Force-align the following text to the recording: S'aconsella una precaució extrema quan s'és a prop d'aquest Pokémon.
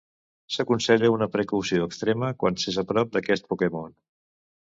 S'aconsella 0.53 1.11
una 1.15 1.27
precaució 1.35 1.85
extrema 1.89 2.31
quan 2.43 2.57
s'és 2.63 2.81
a 2.83 2.87
prop 2.93 3.13
d'aquest 3.17 3.49
Pokémon. 3.53 3.93